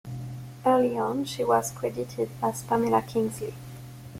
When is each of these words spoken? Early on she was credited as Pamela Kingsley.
Early 0.65 0.97
on 0.97 1.25
she 1.25 1.43
was 1.43 1.69
credited 1.69 2.31
as 2.41 2.63
Pamela 2.63 3.03
Kingsley. 3.03 3.53